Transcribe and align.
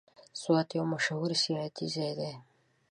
سوات 0.41 0.67
یو 0.77 0.85
مشهور 0.93 1.31
سیاحتي 1.43 1.85
ځای 1.95 2.11
دی. 2.19 2.31